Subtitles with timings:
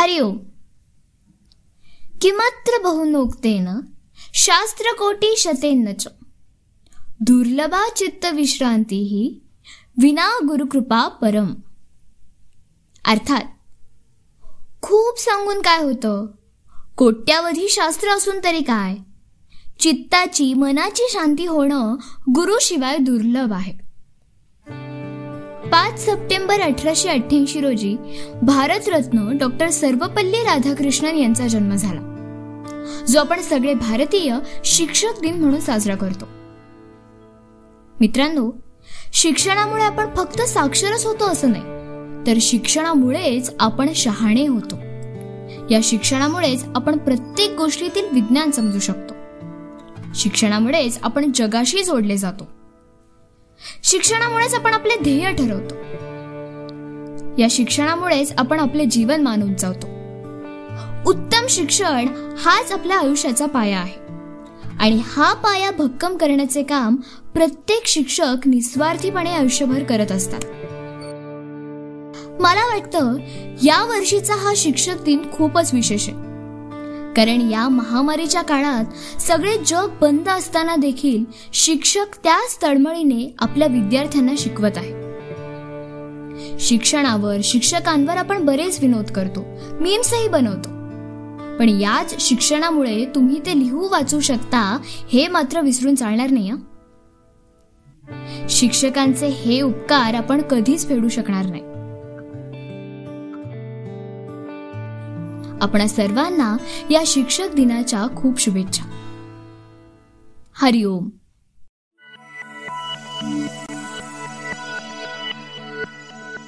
[0.00, 0.38] हरिओम.
[2.22, 3.68] किमत्र बहुनोक्तेन
[4.34, 6.04] शास्त्रकोटी शतेन च.
[7.20, 9.40] दुर्लभा चित्तविश्रांती
[10.02, 11.54] विना गुरुकृपा परम.
[13.04, 13.42] अर्थात
[14.82, 16.26] खूप सांगून काय होतं?
[16.96, 18.96] कोट्यावधी शास्त्र असून तरी काय?
[19.80, 21.96] चित्ताची मनाची शांती होणं
[22.34, 23.89] गुरुशिवाय दुर्लभ आहे.
[25.72, 27.96] पाच सप्टेंबर अठराशे अठ्ठ्याऐंशी रोजी
[28.42, 32.00] भारतरत्न डॉक्टर सर्वपल्ली राधाकृष्णन यांचा जन्म झाला
[33.08, 36.24] जो आपण सगळे भारतीय शिक्षक दिन म्हणून साजरा करतो.
[38.00, 38.50] मित्रांनो
[39.12, 41.64] शिक्षणामुळे आपण फक्त साक्षरच होतो असं नाही
[42.26, 44.76] तर शिक्षणामुळेच आपण शहाणे होतो.
[45.70, 49.14] या शिक्षणामुळेच आपण प्रत्येक गोष्टीतील विज्ञान समजू शकतो.
[50.14, 52.59] शिक्षणामुळेच आपण जगाशी जोडले जातो.
[53.82, 55.74] शिक्षणामुळेच आपण आपले ध्येय ठरवतो.
[57.38, 59.86] या शिक्षणामुळेच आपण आपले जीवन मान उंचावतो
[61.06, 62.06] उत्तम शिक्षण
[62.38, 64.10] हाच आपल्या आयुष्याचा पाया आहे.
[64.80, 66.96] आणि हा पाया भक्कम करण्याचे काम
[67.34, 70.40] प्रत्येक शिक्षक निस्वार्थीपणे आयुष्यभर करत असतात.
[72.40, 73.16] मला वाटतं
[73.62, 76.29] या वर्षीचा हा शिक्षक दिन खूपच विशेष आहे.
[77.16, 84.76] कारण या महामारीच्या काळात सगळे जग बंद असताना देखील शिक्षक त्याच तळमळीने आपल्या विद्यार्थ्यांना शिकवत
[84.76, 84.98] आहे.
[86.60, 89.44] शिक्षणावर शिक्षकांवर आपण बरेच विनोद करतो
[89.80, 90.68] मीम्सही बनवतो.
[91.58, 94.78] पण याच शिक्षणामुळे तुम्ही ते लिहू वाचू शकता
[95.12, 96.50] हे मात्र विसरून चालणार नाही
[98.48, 101.62] शिक्षकांचे हे उपकार आपण कधीच फेडू शकणार नाही.
[105.60, 106.56] आपण सर्वांना
[106.90, 108.84] या शिक्षक दिनाच्या खूप शुभेच्छा.
[110.52, 111.08] हरिओम.